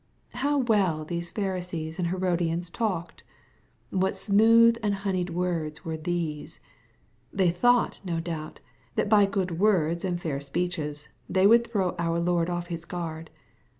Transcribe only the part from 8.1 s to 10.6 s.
doubt, that by good words and fair